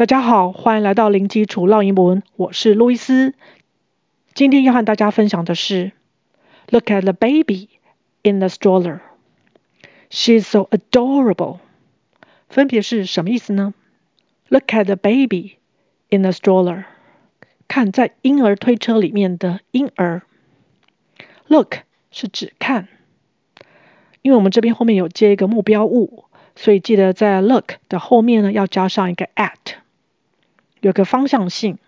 [0.00, 3.34] 大家好，欢迎来到零基础绕英文，我是路易斯。
[4.32, 5.92] 今天要和大家分享的是
[6.70, 7.68] ，Look at the baby
[8.22, 9.00] in the stroller.
[10.08, 11.58] She's so adorable.
[12.48, 13.74] 分别是什么意思呢
[14.48, 15.58] ？Look at the baby
[16.08, 16.84] in the stroller.
[17.68, 20.22] 看在婴儿推车里面的婴儿。
[21.46, 21.80] Look
[22.10, 22.88] 是指看，
[24.22, 26.24] 因为我们这边后面有接一个目标物，
[26.56, 29.79] 所以记得在 look 的后面呢要加上一个 at。
[30.80, 31.78] 有个方向性，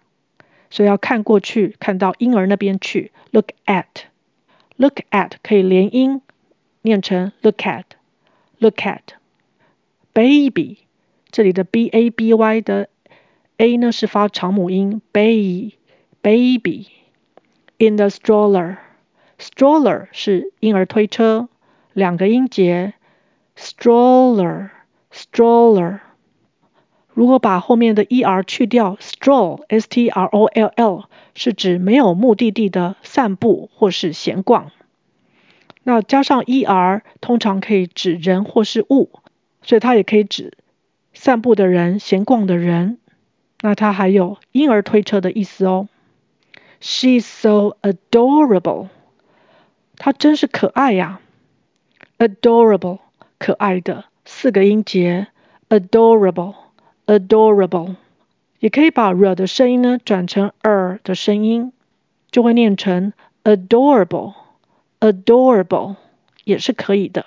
[0.71, 3.13] 所以要看过去，看到婴儿那边去。
[3.31, 6.23] Look at，look at 可以连音，
[6.83, 9.01] 念成 look at，look at。
[10.13, 10.79] baby
[11.31, 12.91] 这里的 b a b y 的
[13.57, 15.73] a 呢是发长母音，baby。
[17.79, 21.49] In the stroller，stroller 是婴儿推车，
[21.95, 22.93] 两个音节
[23.57, 24.69] ，stroller
[25.11, 26.01] stroller。
[27.15, 31.05] 如果把后面的 er 去掉，stroll，s t r o l l
[31.35, 34.71] 是指没有目的地的散步或是闲逛。
[35.83, 39.11] 那加上 er，通常可以指人或是物，
[39.63, 40.57] 所以它也可以指
[41.13, 42.99] 散步的人、闲逛的人。
[43.61, 45.89] 那它还有婴儿推车的意思哦。
[46.81, 48.89] She's so adorable，
[49.97, 51.21] 她真是可爱呀。
[52.19, 53.01] Adorable，
[53.39, 55.27] 可爱的，四个音节
[55.69, 56.55] ，adorable。
[57.07, 57.97] Adorable，
[58.61, 61.73] 也可以把 r 的声音呢转成 er 的声音，
[62.31, 63.13] 就会念成
[63.45, 64.35] adorable。
[65.01, 65.97] Adorable
[66.45, 67.27] 也是可以的。